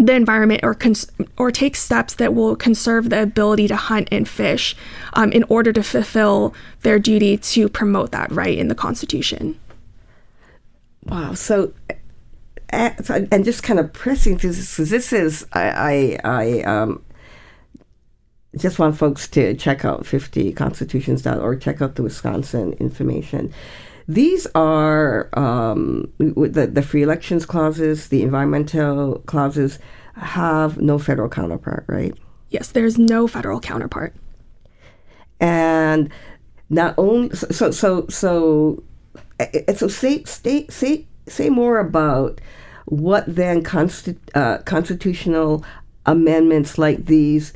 the 0.00 0.14
environment 0.14 0.60
or 0.62 0.74
cons- 0.74 1.10
or 1.36 1.50
take 1.50 1.74
steps 1.74 2.14
that 2.14 2.32
will 2.32 2.54
conserve 2.54 3.10
the 3.10 3.20
ability 3.20 3.66
to 3.66 3.74
hunt 3.74 4.06
and 4.12 4.28
fish 4.28 4.76
um, 5.14 5.32
in 5.32 5.42
order 5.48 5.72
to 5.72 5.82
fulfill 5.82 6.54
their 6.82 7.00
duty 7.00 7.36
to 7.36 7.68
promote 7.68 8.12
that 8.12 8.30
right 8.30 8.56
in 8.56 8.68
the 8.68 8.76
Constitution. 8.76 9.58
Wow. 11.04 11.34
So 11.34 11.72
and 12.70 13.44
just 13.44 13.62
kind 13.62 13.80
of 13.80 13.92
pressing 13.92 14.38
through 14.38 14.52
this 14.52 14.76
because 14.76 14.90
this 14.90 15.12
is 15.12 15.46
I 15.52 15.62
I, 15.62 16.18
I 16.24 16.62
um, 16.62 17.02
just 18.58 18.78
want 18.78 18.96
folks 18.96 19.28
to 19.28 19.54
check 19.54 19.84
out 19.84 20.04
50constitutions.org, 20.04 21.60
check 21.60 21.80
out 21.80 21.94
the 21.94 22.02
Wisconsin 22.02 22.74
information. 22.74 23.52
These 24.06 24.46
are 24.54 25.28
um, 25.34 26.10
the, 26.18 26.68
the 26.72 26.82
free 26.82 27.02
elections 27.02 27.44
clauses, 27.44 28.08
the 28.08 28.22
environmental 28.22 29.20
clauses 29.26 29.78
have 30.14 30.78
no 30.78 30.98
federal 30.98 31.28
counterpart, 31.28 31.84
right? 31.88 32.14
Yes, 32.50 32.72
there's 32.72 32.98
no 32.98 33.26
federal 33.26 33.60
counterpart. 33.60 34.14
And 35.40 36.10
not 36.70 36.94
only 36.98 37.34
so 37.36 37.70
so 37.70 38.06
so 38.08 38.82
so 39.68 39.88
say 39.88 40.24
say 40.24 40.66
say 40.68 41.06
say 41.26 41.50
more 41.50 41.78
about 41.78 42.40
what 42.86 43.24
then 43.26 43.62
consti- 43.62 44.18
uh, 44.34 44.58
constitutional 44.62 45.64
amendments 46.06 46.78
like 46.78 47.04
these 47.06 47.52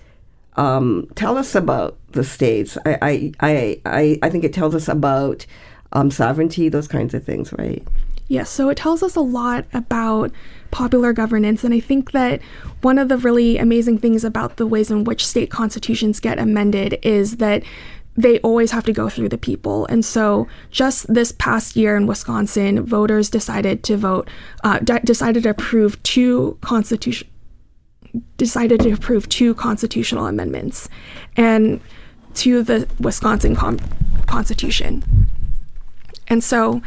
um, 0.56 1.08
tell 1.14 1.38
us 1.38 1.54
about 1.54 1.98
the 2.12 2.24
states. 2.24 2.76
I, 2.84 3.32
I, 3.40 3.74
I, 3.84 4.18
I 4.22 4.30
think 4.30 4.44
it 4.44 4.52
tells 4.52 4.74
us 4.74 4.88
about 4.88 5.46
um, 5.92 6.10
sovereignty, 6.10 6.68
those 6.68 6.88
kinds 6.88 7.14
of 7.14 7.24
things, 7.24 7.52
right? 7.54 7.86
Yes, 8.28 8.48
so 8.48 8.68
it 8.68 8.78
tells 8.78 9.02
us 9.02 9.16
a 9.16 9.20
lot 9.20 9.66
about 9.74 10.32
popular 10.70 11.12
governance. 11.12 11.64
And 11.64 11.74
I 11.74 11.80
think 11.80 12.12
that 12.12 12.40
one 12.80 12.98
of 12.98 13.08
the 13.08 13.18
really 13.18 13.58
amazing 13.58 13.98
things 13.98 14.24
about 14.24 14.56
the 14.56 14.66
ways 14.66 14.90
in 14.90 15.04
which 15.04 15.26
state 15.26 15.50
constitutions 15.50 16.18
get 16.20 16.38
amended 16.38 16.98
is 17.02 17.36
that 17.36 17.62
they 18.16 18.38
always 18.40 18.70
have 18.70 18.84
to 18.84 18.92
go 18.92 19.08
through 19.08 19.30
the 19.30 19.38
people. 19.38 19.86
And 19.86 20.04
so, 20.04 20.46
just 20.70 21.12
this 21.12 21.32
past 21.32 21.76
year 21.76 21.96
in 21.96 22.06
Wisconsin, 22.06 22.84
voters 22.84 23.30
decided 23.30 23.82
to 23.84 23.96
vote, 23.96 24.28
uh, 24.64 24.80
d- 24.80 24.98
decided 25.04 25.44
to 25.44 25.50
approve 25.50 26.02
two 26.02 26.58
constitution 26.60 27.28
decided 28.36 28.80
to 28.80 28.92
approve 28.92 29.28
two 29.28 29.54
constitutional 29.54 30.26
amendments 30.26 30.88
and 31.36 31.80
to 32.34 32.62
the 32.62 32.88
Wisconsin 33.00 33.56
Constitution. 34.26 35.02
And 36.28 36.42
so 36.42 36.82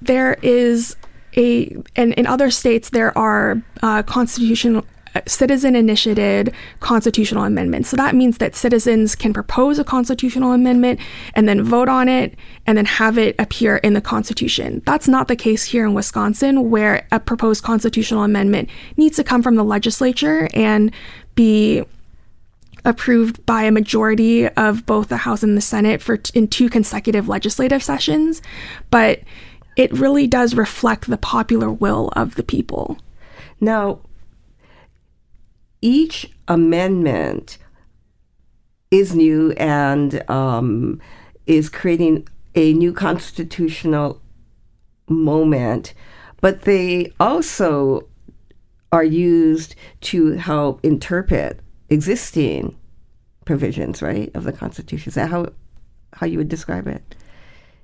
there 0.00 0.34
is 0.42 0.96
a, 1.36 1.76
and 1.94 2.14
in 2.14 2.26
other 2.26 2.50
states, 2.50 2.90
there 2.90 3.16
are 3.16 3.62
uh, 3.82 4.02
constitutional 4.02 4.84
citizen 5.26 5.74
initiated 5.74 6.52
constitutional 6.80 7.44
amendments. 7.44 7.88
So 7.88 7.96
that 7.96 8.14
means 8.14 8.38
that 8.38 8.54
citizens 8.54 9.14
can 9.14 9.32
propose 9.32 9.78
a 9.78 9.84
constitutional 9.84 10.52
amendment 10.52 11.00
and 11.34 11.48
then 11.48 11.62
vote 11.62 11.88
on 11.88 12.08
it 12.08 12.34
and 12.66 12.76
then 12.76 12.84
have 12.84 13.18
it 13.18 13.34
appear 13.38 13.76
in 13.78 13.94
the 13.94 14.00
Constitution. 14.00 14.82
That's 14.84 15.08
not 15.08 15.28
the 15.28 15.36
case 15.36 15.64
here 15.64 15.86
in 15.86 15.94
Wisconsin, 15.94 16.70
where 16.70 17.06
a 17.10 17.20
proposed 17.20 17.62
constitutional 17.62 18.22
amendment 18.22 18.68
needs 18.96 19.16
to 19.16 19.24
come 19.24 19.42
from 19.42 19.56
the 19.56 19.64
legislature 19.64 20.48
and 20.54 20.92
be 21.34 21.84
approved 22.84 23.44
by 23.44 23.62
a 23.62 23.72
majority 23.72 24.48
of 24.48 24.86
both 24.86 25.08
the 25.08 25.18
House 25.18 25.42
and 25.42 25.56
the 25.56 25.60
Senate 25.60 26.00
for 26.00 26.16
t- 26.16 26.38
in 26.38 26.48
two 26.48 26.68
consecutive 26.68 27.28
legislative 27.28 27.82
sessions, 27.82 28.40
but 28.90 29.20
it 29.76 29.92
really 29.92 30.26
does 30.26 30.54
reflect 30.54 31.08
the 31.08 31.18
popular 31.18 31.70
will 31.70 32.08
of 32.16 32.34
the 32.34 32.42
people. 32.42 32.98
Now, 33.60 34.00
each 35.80 36.30
amendment 36.46 37.58
is 38.90 39.14
new 39.14 39.52
and 39.52 40.28
um, 40.30 41.00
is 41.46 41.68
creating 41.68 42.26
a 42.54 42.72
new 42.72 42.92
constitutional 42.92 44.20
moment, 45.08 45.94
but 46.40 46.62
they 46.62 47.12
also 47.20 48.08
are 48.90 49.04
used 49.04 49.74
to 50.00 50.32
help 50.32 50.84
interpret 50.84 51.60
existing 51.90 52.76
provisions, 53.44 54.02
right, 54.02 54.30
of 54.34 54.44
the 54.44 54.52
Constitution. 54.52 55.10
Is 55.10 55.14
that 55.14 55.30
how 55.30 55.46
how 56.14 56.26
you 56.26 56.38
would 56.38 56.48
describe 56.48 56.86
it? 56.86 57.16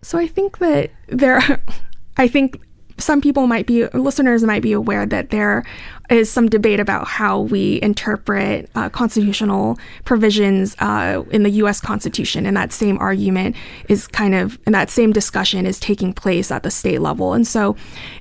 So 0.02 0.18
I 0.18 0.26
think 0.26 0.58
that 0.58 0.90
there, 1.08 1.62
I 2.16 2.28
think 2.28 2.60
some 2.98 3.20
people 3.20 3.46
might 3.46 3.66
be 3.66 3.86
listeners 3.88 4.42
might 4.44 4.62
be 4.62 4.72
aware 4.72 5.06
that 5.06 5.30
there 5.30 5.64
is 6.10 6.30
some 6.30 6.48
debate 6.48 6.80
about 6.80 7.06
how 7.06 7.40
we 7.40 7.80
interpret 7.82 8.70
uh, 8.74 8.88
constitutional 8.88 9.78
provisions 10.04 10.76
uh, 10.78 11.22
in 11.30 11.42
the 11.42 11.50
U.S. 11.50 11.80
Constitution, 11.80 12.46
and 12.46 12.56
that 12.56 12.72
same 12.72 12.98
argument 12.98 13.56
is 13.88 14.06
kind 14.06 14.34
of 14.34 14.58
and 14.66 14.74
that 14.74 14.90
same 14.90 15.12
discussion 15.12 15.66
is 15.66 15.80
taking 15.80 16.12
place 16.12 16.50
at 16.50 16.62
the 16.62 16.70
state 16.70 17.00
level. 17.00 17.32
And 17.32 17.46
so, 17.46 17.76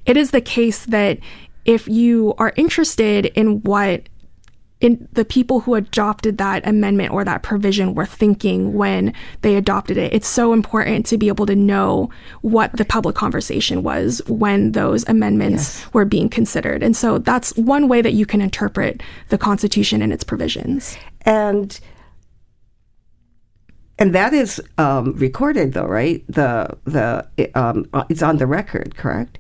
it 0.06 0.18
is 0.18 0.32
the 0.32 0.42
case 0.42 0.86
that 0.86 1.20
if 1.66 1.88
you 1.88 2.34
are 2.38 2.54
interested 2.56 3.28
in 3.28 3.62
what 3.62 4.10
in 4.84 5.08
the 5.14 5.24
people 5.24 5.62
who 5.62 5.76
adopted 5.76 6.38
that 6.38 6.68
amendment 6.68 7.14
or 7.14 7.24
that 7.24 7.42
provision 7.42 7.96
were 7.96 8.06
thinking 8.06 8.74
when 8.74 9.14
they 9.42 9.56
adopted 9.56 9.96
it. 9.96 10.14
It's 10.14 10.28
so 10.28 10.52
important 10.52 11.06
to 11.06 11.18
be 11.18 11.30
able 11.30 11.46
to 11.46 11.56
know 11.56 12.10
what 12.42 12.74
the 12.74 12.84
public 12.84 13.16
conversation 13.16 13.82
was 13.82 14.22
when 14.28 14.74
those 14.74 15.08
amendments 15.08 15.80
yes. 15.80 15.94
were 15.94 16.04
being 16.04 16.28
considered. 16.28 16.84
And 16.84 16.98
so 16.98 17.18
that's 17.18 17.56
one 17.56 17.88
way 17.88 18.02
that 18.02 18.12
you 18.12 18.26
can 18.26 18.42
interpret 18.42 19.02
the 19.30 19.38
Constitution 19.38 20.02
and 20.02 20.12
its 20.12 20.26
provisions. 20.26 20.98
And 21.22 21.80
and 23.98 24.14
that 24.14 24.34
is 24.34 24.62
um, 24.78 25.14
recorded, 25.14 25.74
though, 25.74 25.86
right? 25.86 26.26
The 26.28 26.78
the 26.84 27.26
um, 27.56 27.88
it's 28.10 28.22
on 28.22 28.36
the 28.36 28.48
record, 28.48 28.98
correct? 28.98 29.40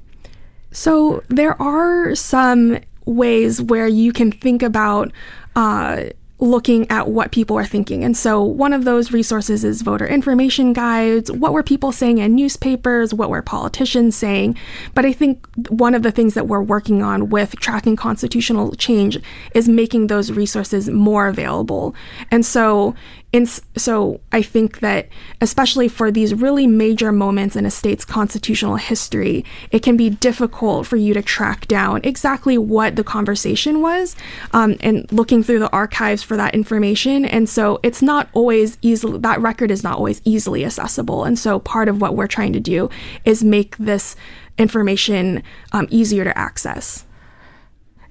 So 0.71 1.21
there 1.27 1.61
are 1.61 2.15
some 2.15 2.79
ways 3.05 3.61
where 3.61 3.87
you 3.87 4.13
can 4.13 4.31
think 4.31 4.63
about 4.63 5.11
uh, 5.55 6.05
looking 6.39 6.89
at 6.89 7.07
what 7.07 7.31
people 7.31 7.57
are 7.57 7.65
thinking. 7.65 8.03
And 8.03 8.17
so 8.17 8.43
one 8.43 8.73
of 8.73 8.83
those 8.83 9.13
resources 9.13 9.63
is 9.63 9.81
voter 9.81 10.05
information 10.05 10.73
guides. 10.73 11.31
What 11.31 11.53
were 11.53 11.63
people 11.63 11.93
saying 11.93 12.17
in 12.17 12.35
newspapers? 12.35 13.13
What 13.13 13.29
were 13.29 13.41
politicians 13.41 14.15
saying? 14.15 14.57
But 14.93 15.05
I 15.05 15.13
think 15.13 15.47
one 15.69 15.95
of 15.95 16.03
the 16.03 16.11
things 16.11 16.33
that 16.33 16.47
we're 16.47 16.61
working 16.61 17.01
on 17.01 17.29
with 17.29 17.55
tracking 17.57 17.95
constitutional 17.95 18.75
change 18.75 19.17
is 19.53 19.69
making 19.69 20.07
those 20.07 20.31
resources 20.31 20.89
more 20.89 21.27
available. 21.27 21.95
And 22.29 22.45
so 22.45 22.93
and 23.33 23.49
so 23.75 24.21
I 24.31 24.43
think 24.43 24.79
that, 24.81 25.09
especially 25.41 25.87
for 25.87 26.11
these 26.11 26.35
really 26.35 26.67
major 26.67 27.11
moments 27.11 27.55
in 27.55 27.65
a 27.65 27.71
state's 27.71 28.05
constitutional 28.05 28.75
history, 28.75 29.43
it 29.71 29.79
can 29.79 29.97
be 29.97 30.11
difficult 30.11 30.85
for 30.85 30.97
you 30.97 31.15
to 31.15 31.23
track 31.23 31.67
down 31.67 32.01
exactly 32.03 32.59
what 32.59 32.95
the 32.95 33.03
conversation 33.03 33.81
was 33.81 34.15
um, 34.51 34.77
and 34.81 35.11
looking 35.11 35.41
through 35.41 35.57
the 35.57 35.71
archives 35.71 36.21
for 36.21 36.37
that 36.37 36.53
information. 36.53 37.25
And 37.25 37.49
so 37.49 37.79
it's 37.81 38.03
not 38.03 38.29
always 38.33 38.77
easily, 38.83 39.17
that 39.17 39.41
record 39.41 39.71
is 39.71 39.83
not 39.83 39.97
always 39.97 40.21
easily 40.23 40.63
accessible. 40.63 41.23
And 41.23 41.39
so 41.39 41.57
part 41.57 41.89
of 41.89 41.99
what 41.99 42.15
we're 42.15 42.27
trying 42.27 42.53
to 42.53 42.59
do 42.59 42.87
is 43.25 43.43
make 43.43 43.75
this 43.77 44.15
information 44.59 45.41
um, 45.71 45.87
easier 45.89 46.23
to 46.23 46.37
access. 46.37 47.05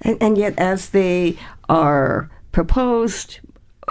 And, 0.01 0.21
and 0.21 0.37
yet, 0.37 0.59
as 0.59 0.89
they 0.89 1.37
are 1.69 2.29
proposed, 2.51 3.39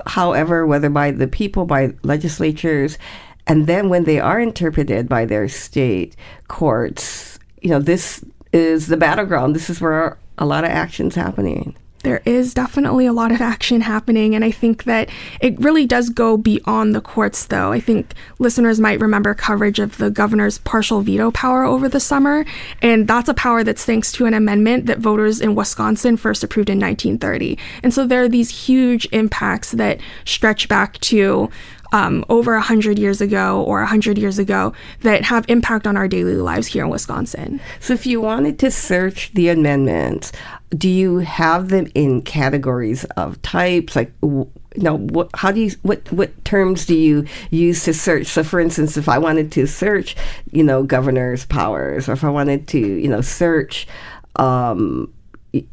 however, 0.06 0.66
whether 0.66 0.88
by 0.88 1.10
the 1.10 1.28
people, 1.28 1.64
by 1.64 1.94
legislatures, 2.02 2.98
and 3.46 3.66
then 3.66 3.88
when 3.88 4.04
they 4.04 4.20
are 4.20 4.40
interpreted 4.40 5.08
by 5.08 5.24
their 5.24 5.48
state 5.48 6.16
courts, 6.48 7.38
you 7.60 7.70
know, 7.70 7.80
this 7.80 8.24
is 8.52 8.86
the 8.86 8.96
battleground. 8.96 9.54
This 9.54 9.70
is 9.70 9.80
where 9.80 10.18
a 10.38 10.46
lot 10.46 10.64
of 10.64 10.70
action's 10.70 11.14
happening. 11.14 11.74
There 12.02 12.22
is 12.24 12.54
definitely 12.54 13.06
a 13.06 13.12
lot 13.12 13.32
of 13.32 13.40
action 13.40 13.80
happening. 13.80 14.34
And 14.34 14.44
I 14.44 14.50
think 14.50 14.84
that 14.84 15.08
it 15.40 15.58
really 15.60 15.86
does 15.86 16.08
go 16.08 16.36
beyond 16.36 16.94
the 16.94 17.00
courts, 17.00 17.46
though. 17.46 17.72
I 17.72 17.80
think 17.80 18.14
listeners 18.38 18.80
might 18.80 19.00
remember 19.00 19.34
coverage 19.34 19.78
of 19.78 19.98
the 19.98 20.10
governor's 20.10 20.58
partial 20.58 21.00
veto 21.02 21.30
power 21.30 21.64
over 21.64 21.88
the 21.88 22.00
summer. 22.00 22.44
And 22.80 23.06
that's 23.08 23.28
a 23.28 23.34
power 23.34 23.64
that's 23.64 23.84
thanks 23.84 24.12
to 24.12 24.26
an 24.26 24.34
amendment 24.34 24.86
that 24.86 24.98
voters 24.98 25.40
in 25.40 25.54
Wisconsin 25.54 26.16
first 26.16 26.44
approved 26.44 26.70
in 26.70 26.78
1930. 26.78 27.58
And 27.82 27.92
so 27.92 28.06
there 28.06 28.22
are 28.22 28.28
these 28.28 28.66
huge 28.66 29.08
impacts 29.12 29.72
that 29.72 30.00
stretch 30.24 30.68
back 30.68 30.98
to 31.00 31.50
um, 31.92 32.24
over 32.28 32.54
100 32.54 32.98
years 32.98 33.20
ago 33.20 33.62
or 33.62 33.78
100 33.78 34.18
years 34.18 34.38
ago 34.38 34.72
that 35.00 35.24
have 35.24 35.44
impact 35.48 35.86
on 35.86 35.96
our 35.96 36.08
daily 36.08 36.34
lives 36.34 36.66
here 36.66 36.84
in 36.84 36.90
Wisconsin. 36.90 37.60
So, 37.80 37.92
if 37.92 38.06
you 38.06 38.20
wanted 38.20 38.58
to 38.60 38.70
search 38.70 39.32
the 39.34 39.48
amendments, 39.48 40.32
do 40.70 40.88
you 40.88 41.18
have 41.18 41.68
them 41.68 41.86
in 41.94 42.22
categories 42.22 43.04
of 43.16 43.40
types? 43.42 43.94
Like, 43.94 44.12
you 44.22 44.50
know, 44.76 44.96
what, 44.96 45.28
how 45.34 45.52
do 45.52 45.60
you, 45.60 45.70
what, 45.82 46.10
what 46.10 46.44
terms 46.44 46.86
do 46.86 46.94
you 46.96 47.26
use 47.50 47.84
to 47.84 47.92
search? 47.92 48.26
So, 48.26 48.42
for 48.42 48.58
instance, 48.58 48.96
if 48.96 49.08
I 49.08 49.18
wanted 49.18 49.52
to 49.52 49.66
search, 49.66 50.16
you 50.50 50.64
know, 50.64 50.82
governor's 50.82 51.44
powers, 51.44 52.08
or 52.08 52.12
if 52.12 52.24
I 52.24 52.30
wanted 52.30 52.68
to, 52.68 52.78
you 52.78 53.08
know, 53.08 53.20
search 53.20 53.86
um, 54.36 55.12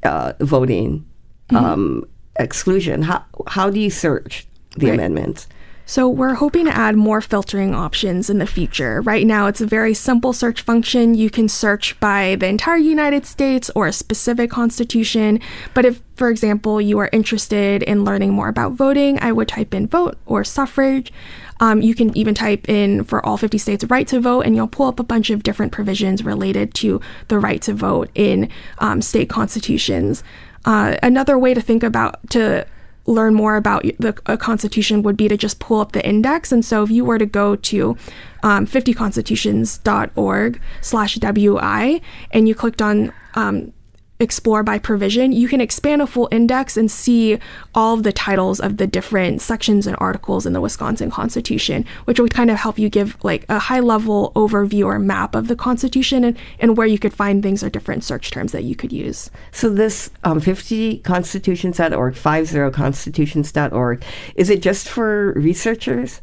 uh, 0.04 0.34
voting 0.42 1.06
mm-hmm. 1.50 1.56
um, 1.56 2.10
exclusion, 2.38 3.04
how, 3.04 3.24
how 3.48 3.70
do 3.70 3.80
you 3.80 3.90
search 3.90 4.46
the 4.76 4.88
right. 4.88 4.96
amendments? 4.96 5.48
So 5.90 6.08
we're 6.08 6.36
hoping 6.36 6.66
to 6.66 6.72
add 6.72 6.98
more 6.98 7.20
filtering 7.20 7.74
options 7.74 8.30
in 8.30 8.38
the 8.38 8.46
future. 8.46 9.02
Right 9.02 9.26
now, 9.26 9.48
it's 9.48 9.60
a 9.60 9.66
very 9.66 9.96
simple 9.96 10.34
search 10.34 10.62
function. 10.62 11.16
You 11.16 11.32
can 11.32 11.50
search 11.50 12.00
by 12.00 12.36
the 12.36 12.46
entire 12.46 12.78
United 12.78 13.26
States 13.26 13.72
or 13.74 13.88
a 13.88 13.92
specific 13.92 14.52
constitution. 14.52 15.40
But 15.74 15.86
if, 15.86 16.04
for 16.16 16.30
example, 16.30 16.80
you 16.80 17.00
are 17.00 17.10
interested 17.12 17.82
in 17.82 18.04
learning 18.04 18.34
more 18.34 18.50
about 18.50 18.74
voting, 18.74 19.18
I 19.20 19.32
would 19.32 19.48
type 19.48 19.74
in 19.74 19.88
vote 19.88 20.20
or 20.28 20.44
suffrage. 20.44 21.12
Um, 21.60 21.82
you 21.82 21.96
can 21.96 22.16
even 22.16 22.36
type 22.36 22.70
in 22.70 23.04
for 23.04 23.26
all 23.26 23.38
50 23.38 23.58
states 23.58 23.84
right 23.86 24.08
to 24.10 24.20
vote, 24.20 24.42
and 24.42 24.56
you'll 24.56 24.68
pull 24.68 24.86
up 24.86 25.00
a 25.00 25.04
bunch 25.04 25.32
of 25.32 25.42
different 25.42 25.72
provisions 25.72 26.24
related 26.24 26.76
to 26.76 27.02
the 27.30 27.40
right 27.40 27.64
to 27.64 27.74
vote 27.74 28.12
in 28.14 28.48
um, 28.78 29.02
state 29.02 29.28
constitutions. 29.28 30.24
Uh, 30.66 30.98
another 31.02 31.40
way 31.40 31.56
to 31.56 31.62
think 31.62 31.82
about 31.82 32.20
to 32.30 32.68
learn 33.10 33.34
more 33.34 33.56
about 33.56 33.84
the 34.00 34.14
constitution 34.14 35.02
would 35.04 35.18
be 35.18 35.28
to 35.28 35.38
just 35.38 35.60
pull 35.60 35.80
up 35.82 35.92
the 35.92 36.06
index. 36.06 36.52
And 36.52 36.64
so 36.64 36.84
if 36.84 36.92
you 36.92 37.04
were 37.04 37.18
to 37.18 37.26
go 37.26 37.56
to 37.56 37.98
um, 38.44 38.66
50constitutions.org 38.66 40.62
slash 40.82 41.16
WI 41.16 42.02
and 42.32 42.48
you 42.48 42.56
clicked 42.56 42.82
on 42.82 43.12
um, 43.36 43.74
explore 44.22 44.64
by 44.64 44.78
provision, 44.78 45.32
you 45.32 45.48
can 45.48 45.62
expand 45.62 46.02
a 46.02 46.08
full 46.08 46.28
index 46.30 46.76
and 46.76 46.92
see 46.92 47.40
all 47.74 47.94
of 47.94 48.04
the 48.04 48.12
titles 48.12 48.60
of 48.60 48.76
the 48.76 48.86
different 48.86 49.42
sections 49.42 49.88
and 49.88 49.96
articles 50.00 50.46
in 50.46 50.52
the 50.52 50.60
Wisconsin 50.60 51.10
Constitution, 51.10 51.86
which 52.04 52.20
would 52.20 52.34
kind 52.34 52.52
of 52.52 52.58
help 52.58 52.78
you 52.78 52.90
give 52.90 53.18
like 53.24 53.46
a 53.48 53.60
high 53.60 53.80
level 53.80 54.34
overview 54.36 54.86
or 54.86 55.00
map 55.00 55.36
of 55.36 55.48
the 55.48 55.56
Constitution 55.56 56.26
and, 56.26 56.38
and 56.60 56.76
where 56.76 56.86
you 56.86 57.00
could 57.00 57.14
find 57.14 57.42
things 57.42 57.64
or 57.64 57.70
different 57.70 58.04
search 58.04 58.30
terms 58.30 58.52
that 58.52 58.66
you 58.66 58.76
could 58.76 58.92
use. 58.92 59.32
So 59.52 59.70
this 59.70 60.10
um, 60.26 60.42
50constitutions.org, 60.42 62.14
50constitutions.org, 62.16 64.04
is 64.36 64.50
it 64.50 64.62
just 64.62 64.90
for 64.90 65.32
researchers? 65.34 66.20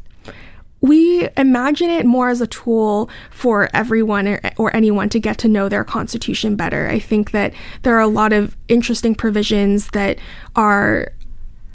We 0.81 1.27
imagine 1.37 1.89
it 1.89 2.05
more 2.05 2.29
as 2.29 2.41
a 2.41 2.47
tool 2.47 3.09
for 3.31 3.69
everyone 3.73 4.27
or, 4.27 4.39
or, 4.57 4.75
anyone 4.75 5.09
to 5.09 5.19
get 5.19 5.37
to 5.39 5.47
know 5.47 5.69
their 5.69 5.83
constitution 5.83 6.55
better. 6.55 6.87
I 6.87 6.99
think 6.99 7.31
that 7.31 7.53
there 7.81 7.95
are 7.95 8.01
a 8.01 8.07
lot 8.07 8.31
of 8.31 8.55
interesting 8.67 9.15
provisions 9.15 9.89
that 9.89 10.19
are 10.55 11.11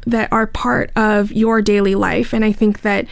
that 0.06 0.32
are 0.32 0.47
part 0.47 0.90
of 0.97 1.32
your 1.32 1.62
daily 1.62 1.94
life 1.94 2.32
and 2.32 2.44
I 2.44 2.50
think 2.52 2.82
that 2.82 3.06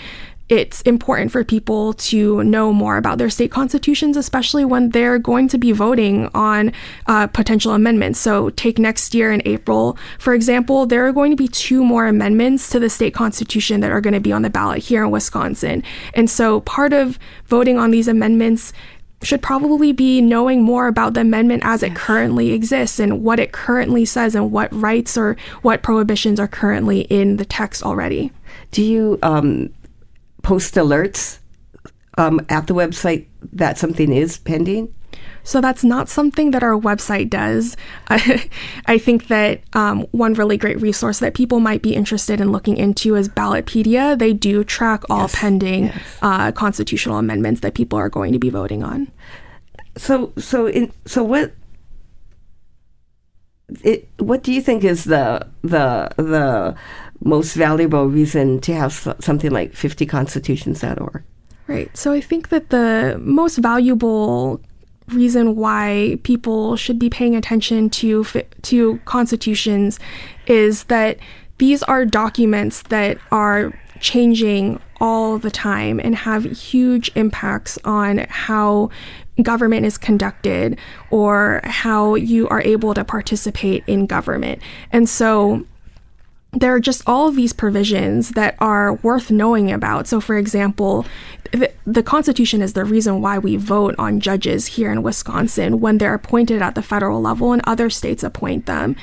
it's 0.50 0.82
important 0.82 1.30
for 1.30 1.44
people 1.44 1.92
to 1.92 2.42
know 2.42 2.72
more 2.72 2.96
about 2.96 3.18
their 3.18 3.30
state 3.30 3.52
constitutions, 3.52 4.16
especially 4.16 4.64
when 4.64 4.90
they're 4.90 5.18
going 5.18 5.46
to 5.46 5.58
be 5.58 5.70
voting 5.70 6.28
on 6.34 6.72
uh, 7.06 7.28
potential 7.28 7.72
amendments. 7.72 8.18
So, 8.18 8.50
take 8.50 8.76
next 8.76 9.14
year 9.14 9.30
in 9.30 9.42
April, 9.44 9.96
for 10.18 10.34
example, 10.34 10.86
there 10.86 11.06
are 11.06 11.12
going 11.12 11.30
to 11.30 11.36
be 11.36 11.46
two 11.46 11.84
more 11.84 12.06
amendments 12.08 12.68
to 12.70 12.80
the 12.80 12.90
state 12.90 13.14
constitution 13.14 13.78
that 13.80 13.92
are 13.92 14.00
going 14.00 14.12
to 14.12 14.20
be 14.20 14.32
on 14.32 14.42
the 14.42 14.50
ballot 14.50 14.82
here 14.82 15.04
in 15.04 15.12
Wisconsin. 15.12 15.84
And 16.14 16.28
so, 16.28 16.62
part 16.62 16.92
of 16.92 17.16
voting 17.46 17.78
on 17.78 17.92
these 17.92 18.08
amendments 18.08 18.72
should 19.22 19.42
probably 19.42 19.92
be 19.92 20.20
knowing 20.20 20.62
more 20.62 20.88
about 20.88 21.14
the 21.14 21.20
amendment 21.20 21.62
as 21.64 21.84
it 21.84 21.94
currently 21.94 22.52
exists 22.52 22.98
and 22.98 23.22
what 23.22 23.38
it 23.38 23.52
currently 23.52 24.04
says 24.04 24.34
and 24.34 24.50
what 24.50 24.72
rights 24.72 25.16
or 25.16 25.36
what 25.62 25.82
prohibitions 25.82 26.40
are 26.40 26.48
currently 26.48 27.02
in 27.02 27.36
the 27.36 27.44
text 27.44 27.84
already. 27.84 28.32
Do 28.72 28.82
you 28.82 29.18
um, 29.22 29.70
post 30.50 30.74
alerts 30.74 31.38
um, 32.18 32.40
at 32.48 32.66
the 32.66 32.74
website 32.74 33.28
that 33.52 33.78
something 33.78 34.12
is 34.12 34.38
pending? 34.38 34.92
So 35.44 35.60
that's 35.60 35.84
not 35.84 36.08
something 36.08 36.50
that 36.50 36.64
our 36.64 36.76
website 36.76 37.30
does. 37.30 37.76
I, 38.08 38.98
think 38.98 39.28
that 39.28 39.62
um, 39.74 40.08
one 40.10 40.34
really 40.34 40.56
great 40.56 40.80
resource 40.80 41.20
that 41.20 41.34
people 41.34 41.60
might 41.60 41.82
be 41.82 41.94
interested 41.94 42.40
in 42.40 42.50
looking 42.50 42.76
into 42.76 43.14
is 43.14 43.28
Ballotpedia. 43.28 44.18
They 44.18 44.32
do 44.32 44.64
track 44.64 45.04
all 45.08 45.22
yes, 45.30 45.36
pending 45.36 45.84
yes. 45.84 46.02
Uh, 46.20 46.50
constitutional 46.50 47.18
amendments 47.18 47.60
that 47.60 47.74
people 47.74 47.96
are 47.96 48.08
going 48.08 48.32
to 48.32 48.40
be 48.40 48.50
voting 48.50 48.82
on. 48.82 49.06
So, 49.96 50.32
so, 50.36 50.66
in, 50.66 50.92
so 51.06 51.22
what? 51.22 51.52
It, 53.84 54.08
what 54.18 54.42
do 54.42 54.52
you 54.52 54.60
think 54.60 54.82
is 54.82 55.04
the 55.04 55.46
the 55.62 56.10
the 56.16 56.74
most 57.22 57.54
valuable 57.54 58.06
reason 58.06 58.60
to 58.60 58.74
have 58.74 59.14
something 59.20 59.50
like 59.50 59.72
50constitutions.org. 59.72 61.22
Right. 61.66 61.96
So 61.96 62.12
I 62.12 62.20
think 62.20 62.48
that 62.48 62.70
the 62.70 63.20
most 63.22 63.58
valuable 63.58 64.60
reason 65.08 65.56
why 65.56 66.18
people 66.22 66.76
should 66.76 66.98
be 66.98 67.10
paying 67.10 67.36
attention 67.36 67.90
to 67.90 68.24
to 68.62 68.98
constitutions 69.04 69.98
is 70.46 70.84
that 70.84 71.18
these 71.58 71.82
are 71.84 72.04
documents 72.04 72.82
that 72.84 73.18
are 73.30 73.72
changing 74.00 74.80
all 75.00 75.38
the 75.38 75.50
time 75.50 76.00
and 76.00 76.14
have 76.14 76.44
huge 76.44 77.10
impacts 77.14 77.78
on 77.84 78.18
how 78.28 78.90
government 79.42 79.86
is 79.86 79.96
conducted 79.96 80.78
or 81.10 81.60
how 81.64 82.14
you 82.14 82.48
are 82.48 82.62
able 82.62 82.94
to 82.94 83.04
participate 83.04 83.82
in 83.86 84.06
government. 84.06 84.60
And 84.92 85.08
so 85.08 85.64
there 86.52 86.74
are 86.74 86.80
just 86.80 87.02
all 87.06 87.28
of 87.28 87.36
these 87.36 87.52
provisions 87.52 88.30
that 88.30 88.56
are 88.58 88.94
worth 88.94 89.30
knowing 89.30 89.70
about. 89.70 90.08
So, 90.08 90.20
for 90.20 90.36
example, 90.36 91.06
the, 91.52 91.72
the, 91.86 92.02
Constitution 92.02 92.60
is 92.60 92.72
the 92.72 92.84
reason 92.84 93.20
why 93.20 93.38
we 93.38 93.56
vote 93.56 93.94
on 93.98 94.20
judges 94.20 94.66
here 94.66 94.90
in 94.90 95.02
Wisconsin 95.02 95.80
when 95.80 95.98
they're 95.98 96.14
appointed 96.14 96.60
at 96.60 96.74
the 96.74 96.82
federal 96.82 97.20
level 97.20 97.52
and 97.52 97.62
other 97.66 97.88
states 97.88 98.24
appoint 98.24 98.66
them. 98.66 98.96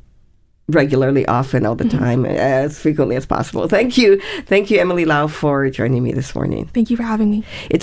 regularly, 0.69 1.27
often, 1.27 1.67
all 1.67 1.75
the 1.75 1.85
mm-hmm. 1.85 1.99
time, 1.99 2.25
as 2.25 2.79
frequently 2.79 3.17
as 3.17 3.27
possible. 3.27 3.69
Thank 3.69 3.99
you. 3.99 4.21
Thank 4.47 4.71
you, 4.71 4.79
Emily 4.81 5.05
Lau, 5.05 5.27
for 5.27 5.69
joining 5.71 6.03
me 6.03 6.13
this 6.13 6.35
morning. 6.35 6.67
Thank 6.73 6.91
you 6.91 6.97
for 6.97 7.03
having 7.03 7.31
me. 7.31 7.45
It's 7.71 7.83